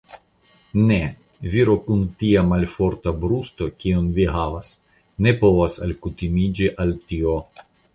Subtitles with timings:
[0.91, 0.95] Ne;
[1.55, 4.75] viro kun tia malforta brusto, kian vi havas,
[5.27, 7.43] ne povas alkutimiĝi al tio.